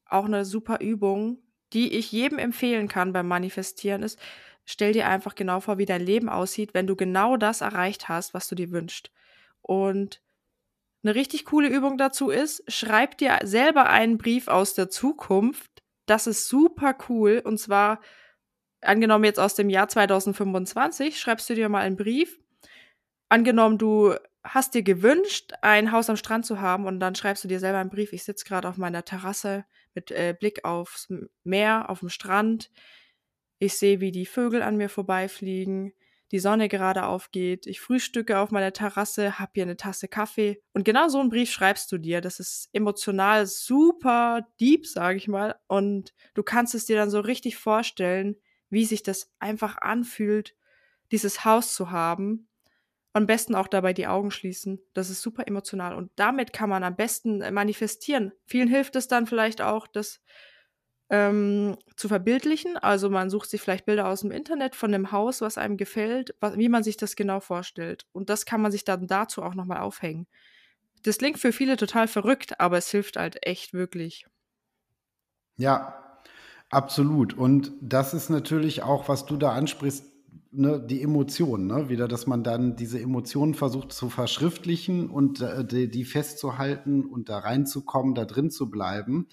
[0.06, 1.38] auch eine super Übung,
[1.72, 4.18] die ich jedem empfehlen kann beim Manifestieren, ist,
[4.64, 8.34] stell dir einfach genau vor, wie dein Leben aussieht, wenn du genau das erreicht hast,
[8.34, 9.10] was du dir wünschst.
[9.62, 10.20] Und
[11.02, 15.70] eine richtig coole Übung dazu ist, schreib dir selber einen Brief aus der Zukunft.
[16.06, 17.40] Das ist super cool.
[17.44, 18.00] Und zwar,
[18.82, 22.38] angenommen jetzt aus dem Jahr 2025, schreibst du dir mal einen Brief.
[23.28, 27.48] Angenommen, du hast dir gewünscht, ein Haus am Strand zu haben und dann schreibst du
[27.48, 28.12] dir selber einen Brief.
[28.12, 31.08] Ich sitze gerade auf meiner Terrasse mit äh, Blick aufs
[31.44, 32.70] Meer, auf dem Strand.
[33.58, 35.92] Ich sehe, wie die Vögel an mir vorbeifliegen,
[36.32, 37.66] die Sonne gerade aufgeht.
[37.66, 40.62] Ich frühstücke auf meiner Terrasse, hab hier eine Tasse Kaffee.
[40.72, 42.20] Und genau so einen Brief schreibst du dir.
[42.20, 45.56] Das ist emotional super deep, sage ich mal.
[45.66, 48.36] Und du kannst es dir dann so richtig vorstellen,
[48.70, 50.54] wie sich das einfach anfühlt,
[51.10, 52.48] dieses Haus zu haben.
[53.12, 54.80] Am besten auch dabei die Augen schließen.
[54.94, 55.94] Das ist super emotional.
[55.94, 58.32] Und damit kann man am besten manifestieren.
[58.46, 60.20] Vielen hilft es dann vielleicht auch, das
[61.10, 62.76] ähm, zu verbildlichen.
[62.76, 66.34] Also man sucht sich vielleicht Bilder aus dem Internet von dem Haus, was einem gefällt,
[66.40, 68.06] was, wie man sich das genau vorstellt.
[68.12, 70.28] Und das kann man sich dann dazu auch nochmal aufhängen.
[71.02, 74.26] Das klingt für viele total verrückt, aber es hilft halt echt wirklich.
[75.56, 76.20] ja,
[76.70, 77.34] absolut.
[77.34, 80.04] Und das ist natürlich auch, was du da ansprichst,
[80.52, 81.88] ne, die Emotionen, ne?
[81.88, 87.28] Wieder, dass man dann diese Emotionen versucht zu verschriftlichen und äh, die, die festzuhalten und
[87.28, 89.28] da reinzukommen, da drin zu bleiben.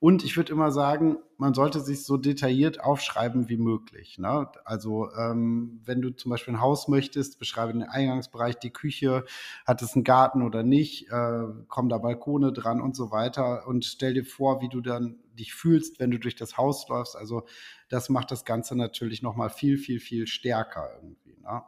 [0.00, 4.18] Und ich würde immer sagen, man sollte sich so detailliert aufschreiben wie möglich.
[4.18, 4.48] Ne?
[4.64, 9.26] Also ähm, wenn du zum Beispiel ein Haus möchtest, beschreibe den Eingangsbereich, die Küche,
[9.66, 13.66] hat es einen Garten oder nicht, äh, kommen da Balkone dran und so weiter.
[13.66, 17.16] Und stell dir vor, wie du dann dich fühlst, wenn du durch das Haus läufst.
[17.16, 17.46] Also
[17.88, 21.36] das macht das Ganze natürlich noch mal viel, viel, viel stärker irgendwie.
[21.40, 21.62] Ne?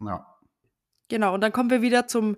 [0.00, 0.38] Ja.
[1.08, 2.36] Genau, und dann kommen wir wieder zum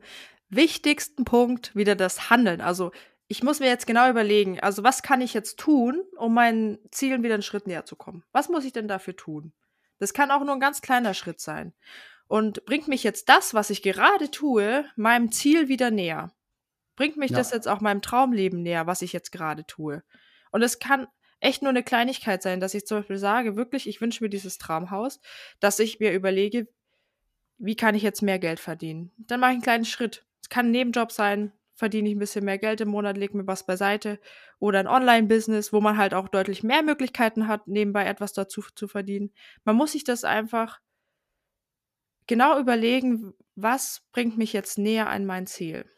[0.49, 2.61] wichtigsten Punkt, wieder das Handeln.
[2.61, 2.91] Also
[3.29, 7.23] ich muss mir jetzt genau überlegen, also was kann ich jetzt tun, um meinen Zielen
[7.23, 8.25] wieder einen Schritt näher zu kommen?
[8.33, 9.53] Was muss ich denn dafür tun?
[9.99, 11.75] Das kann auch nur ein ganz kleiner Schritt sein.
[12.27, 16.33] Und bringt mich jetzt das, was ich gerade tue, meinem Ziel wieder näher?
[16.97, 17.39] Bringt mich ja.
[17.39, 20.03] das jetzt auch meinem Traumleben näher, was ich jetzt gerade tue?
[20.51, 21.07] Und es kann
[21.41, 24.59] echt nur eine Kleinigkeit sein, dass ich zum Beispiel sage, wirklich, ich wünsche mir dieses
[24.59, 25.21] Traumhaus,
[25.61, 26.69] dass ich mir überlege,
[27.59, 29.13] wie kann ich jetzt mehr Geld verdienen?
[29.19, 30.27] Dann mache ich einen kleinen Schritt.
[30.43, 33.47] Es kann ein Nebenjob sein, verdiene ich ein bisschen mehr Geld im Monat, lege mir
[33.47, 34.21] was beiseite.
[34.59, 38.89] Oder ein Online-Business, wo man halt auch deutlich mehr Möglichkeiten hat, nebenbei etwas dazu zu
[38.89, 39.33] verdienen.
[39.65, 40.81] Man muss sich das einfach
[42.27, 45.91] genau überlegen, was bringt mich jetzt näher an mein Ziel.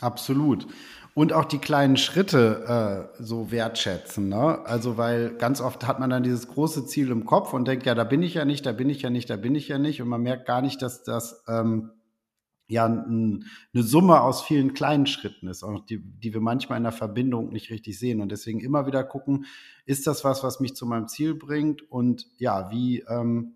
[0.00, 0.66] Absolut.
[1.14, 4.28] Und auch die kleinen Schritte äh, so wertschätzen.
[4.28, 4.58] Ne?
[4.66, 7.94] Also, weil ganz oft hat man dann dieses große Ziel im Kopf und denkt, ja,
[7.94, 10.02] da bin ich ja nicht, da bin ich ja nicht, da bin ich ja nicht.
[10.02, 11.92] Und man merkt gar nicht, dass das ähm,
[12.66, 16.84] ja ein, eine Summe aus vielen kleinen Schritten ist, auch die, die wir manchmal in
[16.84, 18.20] der Verbindung nicht richtig sehen.
[18.20, 19.46] Und deswegen immer wieder gucken,
[19.86, 21.88] ist das was, was mich zu meinem Ziel bringt?
[21.90, 23.04] Und ja, wie.
[23.08, 23.54] Ähm,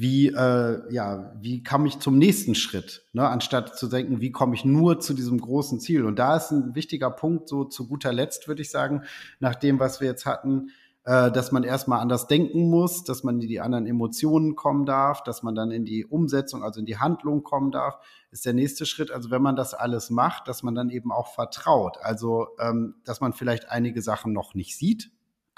[0.00, 3.28] wie, äh, ja, wie komme ich zum nächsten Schritt, ne?
[3.28, 6.06] anstatt zu denken, wie komme ich nur zu diesem großen Ziel.
[6.06, 9.02] Und da ist ein wichtiger Punkt, so zu guter Letzt, würde ich sagen,
[9.40, 10.70] nach dem, was wir jetzt hatten,
[11.04, 15.22] äh, dass man erstmal anders denken muss, dass man in die anderen Emotionen kommen darf,
[15.22, 17.98] dass man dann in die Umsetzung, also in die Handlung kommen darf,
[18.30, 19.10] ist der nächste Schritt.
[19.10, 21.98] Also wenn man das alles macht, dass man dann eben auch vertraut.
[22.00, 25.10] Also, ähm, dass man vielleicht einige Sachen noch nicht sieht,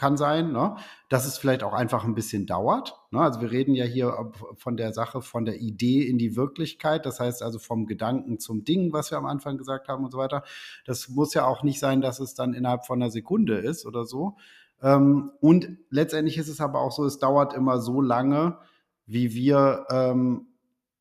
[0.03, 0.75] kann sein, ne?
[1.09, 2.99] dass es vielleicht auch einfach ein bisschen dauert.
[3.13, 3.21] Ne?
[3.21, 7.07] Also wir reden ja hier von der Sache, von der Idee in die Wirklichkeit.
[7.07, 10.19] Das heißt also vom Gedanken zum Ding, was wir am Anfang gesagt haben und so
[10.19, 10.43] weiter.
[10.87, 14.05] Das muss ja auch nicht sein, dass es dann innerhalb von einer Sekunde ist oder
[14.05, 14.35] so.
[14.83, 18.59] Ähm, und letztendlich ist es aber auch so, es dauert immer so lange,
[19.07, 20.49] wie wir ähm,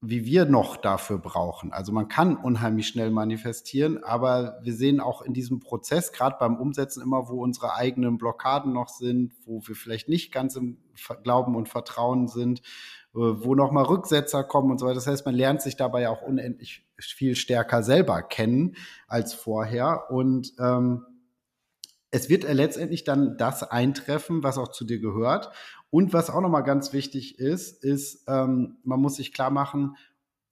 [0.03, 1.71] wie wir noch dafür brauchen.
[1.71, 6.55] Also man kann unheimlich schnell manifestieren, aber wir sehen auch in diesem Prozess, gerade beim
[6.55, 10.77] Umsetzen immer, wo unsere eigenen Blockaden noch sind, wo wir vielleicht nicht ganz im
[11.23, 12.61] Glauben und Vertrauen sind,
[13.13, 14.95] äh, wo nochmal Rücksetzer kommen und so weiter.
[14.95, 18.75] Das heißt, man lernt sich dabei auch unendlich viel stärker selber kennen
[19.07, 21.05] als vorher und ähm,
[22.11, 25.51] es wird letztendlich dann das eintreffen, was auch zu dir gehört.
[25.91, 29.95] Und was auch nochmal ganz wichtig ist, ist, ähm, man muss sich klar machen,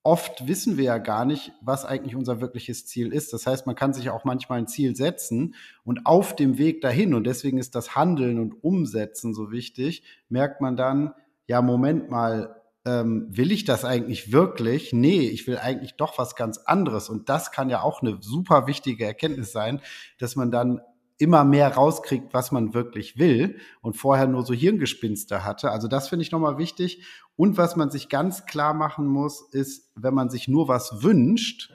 [0.03, 3.33] oft wissen wir ja gar nicht, was eigentlich unser wirkliches Ziel ist.
[3.33, 7.13] Das heißt, man kann sich auch manchmal ein Ziel setzen und auf dem Weg dahin,
[7.13, 11.13] und deswegen ist das Handeln und Umsetzen so wichtig, merkt man dann,
[11.47, 14.93] ja, Moment mal, ähm, will ich das eigentlich wirklich?
[14.93, 17.09] Nee, ich will eigentlich doch was ganz anderes.
[17.09, 19.81] Und das kann ja auch eine super wichtige Erkenntnis sein,
[20.17, 20.81] dass man dann
[21.19, 25.69] immer mehr rauskriegt, was man wirklich will und vorher nur so Hirngespinste hatte.
[25.69, 27.03] Also das finde ich nochmal wichtig.
[27.35, 31.73] Und was man sich ganz klar machen muss, ist, wenn man sich nur was wünscht,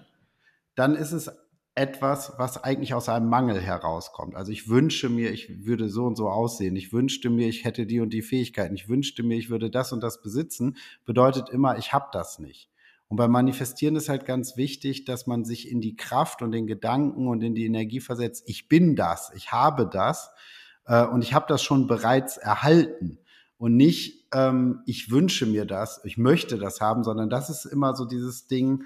[0.74, 1.30] dann ist es
[1.74, 4.34] etwas, was eigentlich aus einem Mangel herauskommt.
[4.34, 6.74] Also ich wünsche mir, ich würde so und so aussehen.
[6.76, 8.74] Ich wünschte mir, ich hätte die und die Fähigkeiten.
[8.74, 10.76] Ich wünschte mir, ich würde das und das besitzen.
[11.04, 12.70] Bedeutet immer, ich habe das nicht.
[13.08, 16.66] Und beim Manifestieren ist halt ganz wichtig, dass man sich in die Kraft und den
[16.66, 18.44] Gedanken und in die Energie versetzt.
[18.46, 20.30] Ich bin das, ich habe das
[20.86, 23.18] äh, und ich habe das schon bereits erhalten.
[23.56, 27.94] Und nicht, ähm, ich wünsche mir das, ich möchte das haben, sondern das ist immer
[27.94, 28.84] so dieses Ding,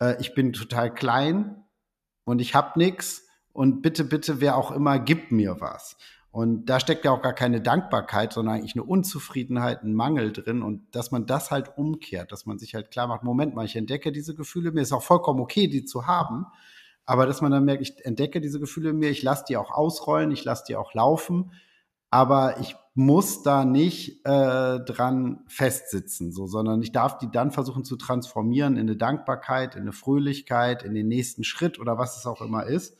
[0.00, 1.64] äh, ich bin total klein
[2.24, 5.96] und ich habe nichts und bitte, bitte, wer auch immer, gib mir was.
[6.32, 10.62] Und da steckt ja auch gar keine Dankbarkeit, sondern eigentlich eine Unzufriedenheit, ein Mangel drin.
[10.62, 13.74] Und dass man das halt umkehrt, dass man sich halt klar macht, Moment mal, ich
[13.74, 16.46] entdecke diese Gefühle, mir ist auch vollkommen okay, die zu haben.
[17.04, 20.30] Aber dass man dann merkt, ich entdecke diese Gefühle mir, ich lasse die auch ausrollen,
[20.30, 21.50] ich lasse die auch laufen.
[22.10, 27.84] Aber ich muss da nicht äh, dran festsitzen, so, sondern ich darf die dann versuchen
[27.84, 32.26] zu transformieren in eine Dankbarkeit, in eine Fröhlichkeit, in den nächsten Schritt oder was es
[32.26, 32.96] auch immer ist.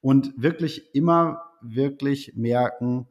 [0.00, 3.08] Und wirklich immer wirklich merken,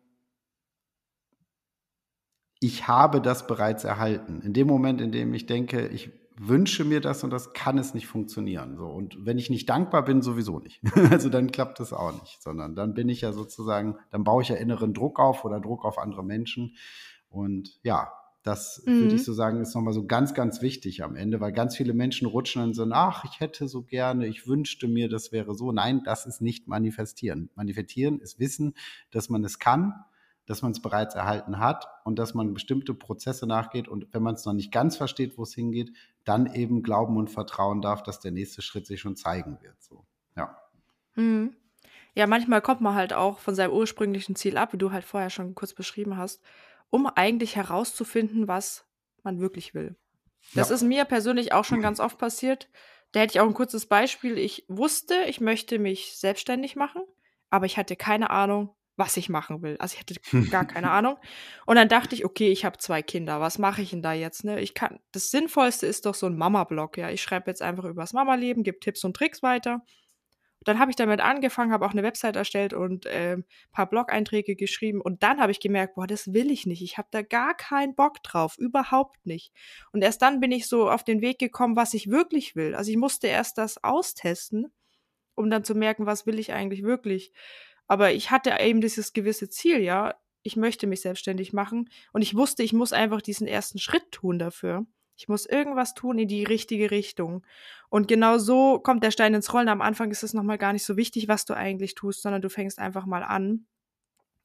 [2.59, 4.41] ich habe das bereits erhalten.
[4.41, 7.93] In dem Moment, in dem ich denke, ich wünsche mir das und das kann es
[7.93, 8.77] nicht funktionieren.
[8.77, 8.85] So.
[8.85, 10.81] Und wenn ich nicht dankbar bin, sowieso nicht.
[11.11, 14.49] also dann klappt es auch nicht, sondern dann bin ich ja sozusagen, dann baue ich
[14.49, 16.75] ja inneren Druck auf oder Druck auf andere Menschen.
[17.29, 18.11] Und ja,
[18.43, 18.99] das mhm.
[18.99, 21.93] würde ich so sagen, ist nochmal so ganz, ganz wichtig am Ende, weil ganz viele
[21.93, 25.71] Menschen rutschen dann so, ach, ich hätte so gerne, ich wünschte mir, das wäre so.
[25.71, 27.49] Nein, das ist nicht manifestieren.
[27.55, 28.75] Manifestieren ist wissen,
[29.11, 29.93] dass man es kann,
[30.45, 34.35] dass man es bereits erhalten hat und dass man bestimmte Prozesse nachgeht und wenn man
[34.35, 35.93] es noch nicht ganz versteht, wo es hingeht,
[36.25, 39.81] dann eben glauben und vertrauen darf, dass der nächste Schritt sich schon zeigen wird.
[39.81, 40.03] So,
[40.35, 40.57] ja.
[41.15, 41.55] Mhm.
[42.13, 45.29] Ja, manchmal kommt man halt auch von seinem ursprünglichen Ziel ab, wie du halt vorher
[45.29, 46.41] schon kurz beschrieben hast
[46.89, 48.85] um eigentlich herauszufinden, was
[49.23, 49.95] man wirklich will.
[50.53, 50.75] Das ja.
[50.75, 52.69] ist mir persönlich auch schon ganz oft passiert.
[53.13, 54.37] Da hätte ich auch ein kurzes Beispiel.
[54.37, 57.01] Ich wusste, ich möchte mich selbstständig machen,
[57.49, 59.77] aber ich hatte keine Ahnung, was ich machen will.
[59.79, 61.17] Also ich hatte gar keine Ahnung.
[61.65, 64.43] Und dann dachte ich, okay, ich habe zwei Kinder, was mache ich denn da jetzt?
[64.43, 64.59] Ne?
[64.59, 67.09] Ich kann, das Sinnvollste ist doch so ein Mama-Blog, ja.
[67.09, 69.83] Ich schreibe jetzt einfach über das Mama-Leben, gebe Tipps und Tricks weiter.
[70.65, 74.55] Dann habe ich damit angefangen, habe auch eine Website erstellt und äh, ein paar Blog-Einträge
[74.55, 75.01] geschrieben.
[75.01, 76.81] Und dann habe ich gemerkt, boah, das will ich nicht.
[76.81, 79.53] Ich habe da gar keinen Bock drauf, überhaupt nicht.
[79.91, 82.75] Und erst dann bin ich so auf den Weg gekommen, was ich wirklich will.
[82.75, 84.71] Also ich musste erst das austesten,
[85.35, 87.31] um dann zu merken, was will ich eigentlich wirklich.
[87.87, 90.15] Aber ich hatte eben dieses gewisse Ziel, ja.
[90.45, 94.39] Ich möchte mich selbstständig machen und ich wusste, ich muss einfach diesen ersten Schritt tun
[94.39, 94.85] dafür.
[95.15, 97.45] Ich muss irgendwas tun in die richtige Richtung.
[97.89, 99.69] Und genau so kommt der Stein ins Rollen.
[99.69, 102.49] Am Anfang ist es nochmal gar nicht so wichtig, was du eigentlich tust, sondern du
[102.49, 103.65] fängst einfach mal an.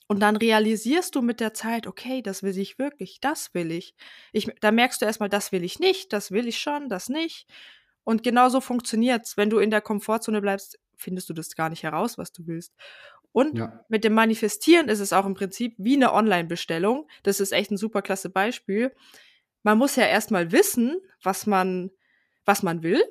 [0.06, 3.94] Und dann realisierst du mit der Zeit, okay, das will ich wirklich, das will ich.
[4.32, 7.46] ich da merkst du erstmal, das will ich nicht, das will ich schon, das nicht.
[8.04, 9.36] Und genau so funktioniert's.
[9.36, 12.74] Wenn du in der Komfortzone bleibst, findest du das gar nicht heraus, was du willst.
[13.32, 13.84] Und ja.
[13.88, 17.06] mit dem Manifestieren ist es auch im Prinzip wie eine Online-Bestellung.
[17.22, 18.94] Das ist echt ein super klasse Beispiel.
[19.62, 21.90] Man muss ja erstmal wissen, was man,
[22.44, 23.02] was man will.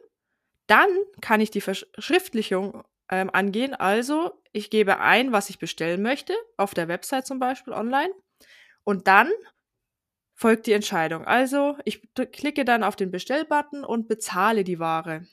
[0.67, 0.89] Dann
[1.21, 3.73] kann ich die Verschriftlichung ähm, angehen.
[3.73, 8.13] Also, ich gebe ein, was ich bestellen möchte, auf der Website zum Beispiel online.
[8.83, 9.31] Und dann
[10.33, 11.25] folgt die Entscheidung.
[11.25, 15.25] Also, ich klicke dann auf den Bestellbutton und bezahle die Ware.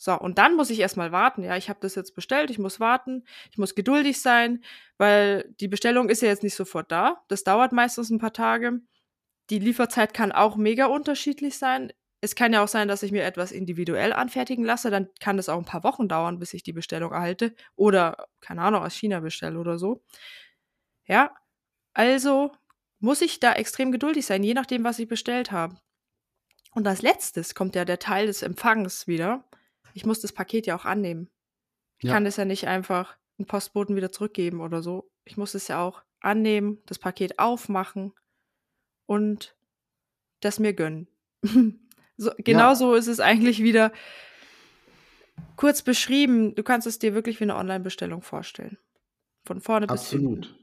[0.00, 1.42] So, und dann muss ich erstmal warten.
[1.42, 4.62] Ja, ich habe das jetzt bestellt, ich muss warten, ich muss geduldig sein,
[4.96, 7.24] weil die Bestellung ist ja jetzt nicht sofort da.
[7.26, 8.80] Das dauert meistens ein paar Tage.
[9.50, 11.92] Die Lieferzeit kann auch mega unterschiedlich sein.
[12.20, 14.90] Es kann ja auch sein, dass ich mir etwas individuell anfertigen lasse.
[14.90, 17.54] Dann kann es auch ein paar Wochen dauern, bis ich die Bestellung erhalte.
[17.76, 20.02] Oder, keine Ahnung, aus China bestelle oder so.
[21.06, 21.34] Ja,
[21.94, 22.52] also
[22.98, 25.78] muss ich da extrem geduldig sein, je nachdem, was ich bestellt habe.
[26.72, 29.48] Und als letztes kommt ja der Teil des Empfangs wieder
[29.98, 31.28] ich muss das Paket ja auch annehmen.
[31.98, 32.14] Ich ja.
[32.14, 35.10] kann das ja nicht einfach einen Postboten wieder zurückgeben oder so.
[35.24, 38.12] Ich muss es ja auch annehmen, das Paket aufmachen
[39.08, 39.56] und
[40.40, 41.08] das mir gönnen.
[42.16, 42.98] so, genauso ja.
[42.98, 43.90] ist es eigentlich wieder
[45.56, 46.54] kurz beschrieben.
[46.54, 48.78] Du kannst es dir wirklich wie eine Online-Bestellung vorstellen.
[49.44, 50.40] Von vorne Absolut.
[50.40, 50.58] bis hinten.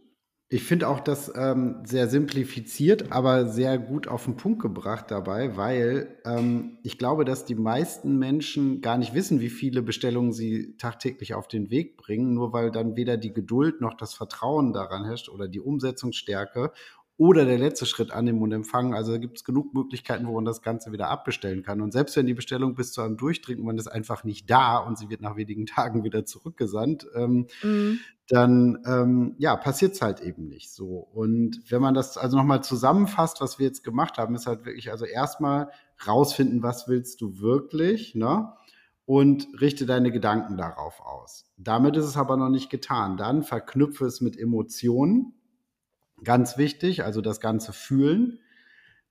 [0.48, 5.58] Ich finde auch das ähm, sehr simplifiziert, aber sehr gut auf den Punkt gebracht dabei,
[5.58, 10.78] weil ähm, ich glaube, dass die meisten Menschen gar nicht wissen, wie viele Bestellungen sie
[10.78, 15.04] tagtäglich auf den Weg bringen, nur weil dann weder die Geduld noch das Vertrauen daran
[15.04, 16.72] herrscht oder die Umsetzungsstärke
[17.18, 18.94] oder der letzte Schritt annehmen und empfangen.
[18.94, 21.80] Also da gibt es genug Möglichkeiten, wo man das Ganze wieder abbestellen kann.
[21.80, 24.98] Und selbst wenn die Bestellung bis zu einem durchdringt, man ist einfach nicht da und
[24.98, 28.00] sie wird nach wenigen Tagen wieder zurückgesandt, ähm, mhm.
[28.28, 31.08] dann ähm, ja, passiert es halt eben nicht so.
[31.14, 34.92] Und wenn man das also nochmal zusammenfasst, was wir jetzt gemacht haben, ist halt wirklich
[34.92, 35.70] also erstmal
[36.06, 38.54] rausfinden, was willst du wirklich, ne?
[39.08, 41.46] Und richte deine Gedanken darauf aus.
[41.58, 43.18] Damit ist es aber noch nicht getan.
[43.18, 45.35] Dann verknüpfe es mit Emotionen
[46.26, 48.40] Ganz wichtig, also das Ganze fühlen.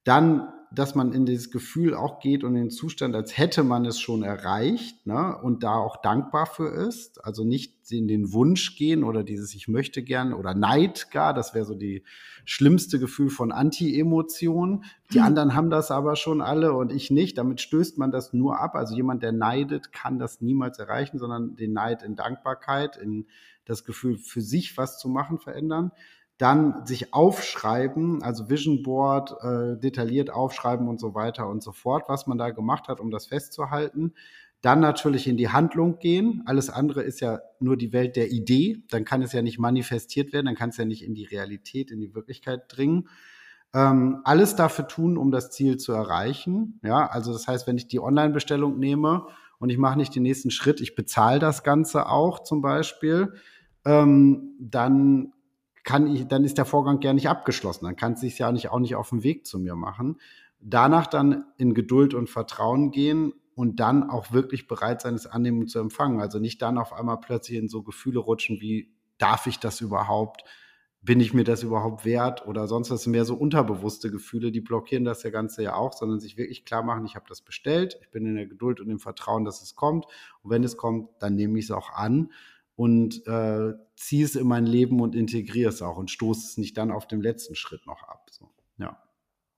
[0.02, 3.86] Dann, dass man in dieses Gefühl auch geht und in den Zustand, als hätte man
[3.86, 5.38] es schon erreicht ne?
[5.40, 7.24] und da auch dankbar für ist.
[7.24, 11.32] Also nicht in den Wunsch gehen oder dieses Ich möchte gern oder Neid gar.
[11.32, 12.02] Das wäre so die
[12.44, 14.84] schlimmste Gefühl von Anti-Emotion.
[15.12, 15.24] Die mhm.
[15.24, 17.38] anderen haben das aber schon alle und ich nicht.
[17.38, 18.74] Damit stößt man das nur ab.
[18.74, 23.26] Also jemand, der neidet, kann das niemals erreichen, sondern den Neid in Dankbarkeit, in
[23.64, 25.92] das Gefühl, für sich was zu machen, verändern
[26.38, 32.04] dann sich aufschreiben, also Vision Board äh, detailliert aufschreiben und so weiter und so fort,
[32.08, 34.14] was man da gemacht hat, um das festzuhalten.
[34.60, 36.42] Dann natürlich in die Handlung gehen.
[36.46, 38.82] Alles andere ist ja nur die Welt der Idee.
[38.88, 41.90] Dann kann es ja nicht manifestiert werden, dann kann es ja nicht in die Realität,
[41.90, 43.08] in die Wirklichkeit dringen.
[43.74, 46.80] Ähm, alles dafür tun, um das Ziel zu erreichen.
[46.82, 49.26] Ja, also das heißt, wenn ich die Online-Bestellung nehme
[49.58, 53.34] und ich mache nicht den nächsten Schritt, ich bezahle das Ganze auch zum Beispiel,
[53.84, 55.32] ähm, dann
[55.84, 57.84] kann ich, dann ist der Vorgang ja nicht abgeschlossen.
[57.84, 60.18] Dann kann es sich ja nicht, auch nicht auf den Weg zu mir machen.
[60.58, 65.68] Danach dann in Geduld und Vertrauen gehen und dann auch wirklich bereit sein, es annehmen
[65.68, 66.20] zu empfangen.
[66.20, 70.44] Also nicht dann auf einmal plötzlich in so Gefühle rutschen wie, darf ich das überhaupt?
[71.02, 72.46] Bin ich mir das überhaupt wert?
[72.46, 76.18] Oder sonst was mehr so unterbewusste Gefühle, die blockieren das ja Ganze ja auch, sondern
[76.18, 79.00] sich wirklich klar machen, ich habe das bestellt, ich bin in der Geduld und im
[79.00, 80.06] Vertrauen, dass es kommt.
[80.42, 82.30] Und wenn es kommt, dann nehme ich es auch an
[82.76, 86.76] und äh, ziehe es in mein Leben und integriere es auch und stoße es nicht
[86.76, 88.28] dann auf dem letzten Schritt noch ab.
[88.30, 89.00] So, ja.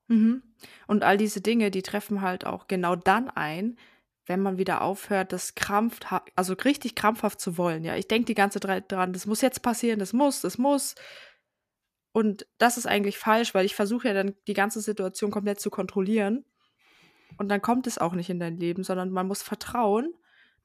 [0.07, 0.43] Mhm.
[0.87, 3.77] Und all diese Dinge, die treffen halt auch genau dann ein,
[4.25, 7.83] wenn man wieder aufhört, das krampfhaft, also richtig krampfhaft zu wollen.
[7.83, 10.95] Ja, ich denke die ganze Zeit dran, das muss jetzt passieren, das muss, das muss.
[12.11, 15.69] Und das ist eigentlich falsch, weil ich versuche ja dann die ganze Situation komplett zu
[15.69, 16.45] kontrollieren.
[17.37, 20.13] Und dann kommt es auch nicht in dein Leben, sondern man muss vertrauen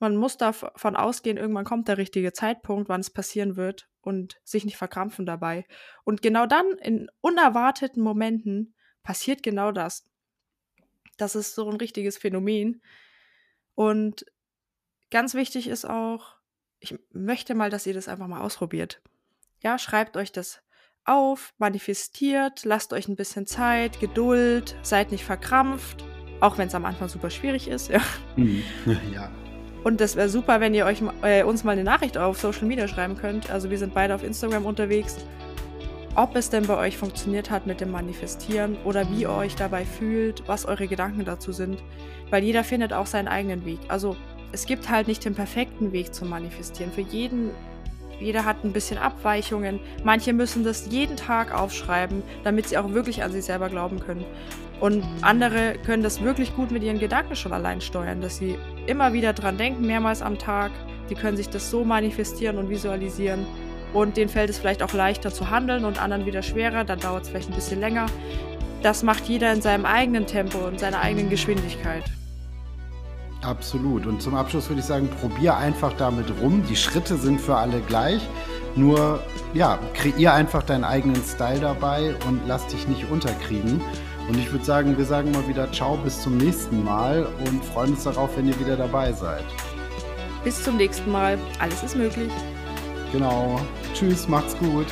[0.02, 4.64] Man muss davon ausgehen, irgendwann kommt der richtige Zeitpunkt, wann es passieren wird und sich
[4.64, 5.64] nicht verkrampfen dabei.
[6.02, 8.74] Und genau dann, in unerwarteten Momenten,
[9.04, 10.04] passiert genau das.
[11.18, 12.82] Das ist so ein richtiges Phänomen.
[13.76, 14.26] Und
[15.12, 16.34] ganz wichtig ist auch,
[16.80, 19.00] ich möchte mal, dass ihr das einfach mal ausprobiert.
[19.60, 20.64] Ja, schreibt euch das
[21.04, 26.04] auf, manifestiert, lasst euch ein bisschen Zeit, Geduld, seid nicht verkrampft,
[26.40, 27.88] auch wenn es am Anfang super schwierig ist.
[27.88, 28.02] Ja.
[28.34, 28.64] Mhm.
[29.14, 29.30] ja.
[29.84, 32.86] Und das wäre super, wenn ihr euch äh, uns mal eine Nachricht auf Social Media
[32.86, 33.50] schreiben könnt.
[33.50, 35.16] Also wir sind beide auf Instagram unterwegs.
[36.14, 39.84] Ob es denn bei euch funktioniert hat mit dem Manifestieren oder wie ihr euch dabei
[39.84, 41.82] fühlt, was eure Gedanken dazu sind.
[42.30, 43.78] Weil jeder findet auch seinen eigenen Weg.
[43.88, 44.16] Also
[44.52, 46.92] es gibt halt nicht den perfekten Weg zum Manifestieren.
[46.92, 47.50] Für jeden,
[48.22, 49.80] jeder hat ein bisschen Abweichungen.
[50.04, 54.24] Manche müssen das jeden Tag aufschreiben, damit sie auch wirklich an sich selber glauben können.
[54.80, 58.56] Und andere können das wirklich gut mit ihren Gedanken schon allein steuern, dass sie
[58.86, 60.72] immer wieder dran denken, mehrmals am Tag.
[61.08, 63.46] Die können sich das so manifestieren und visualisieren.
[63.92, 66.84] Und denen fällt es vielleicht auch leichter zu handeln und anderen wieder schwerer.
[66.84, 68.06] Dann dauert es vielleicht ein bisschen länger.
[68.82, 72.04] Das macht jeder in seinem eigenen Tempo und seiner eigenen Geschwindigkeit.
[73.42, 74.06] Absolut.
[74.06, 76.62] Und zum Abschluss würde ich sagen, probier einfach damit rum.
[76.68, 78.22] Die Schritte sind für alle gleich.
[78.76, 79.20] Nur,
[79.52, 83.80] ja, kreier einfach deinen eigenen Style dabei und lass dich nicht unterkriegen.
[84.28, 87.90] Und ich würde sagen, wir sagen mal wieder Ciao bis zum nächsten Mal und freuen
[87.90, 89.44] uns darauf, wenn ihr wieder dabei seid.
[90.44, 91.36] Bis zum nächsten Mal.
[91.58, 92.30] Alles ist möglich.
[93.10, 93.60] Genau.
[93.92, 94.86] Tschüss, macht's gut.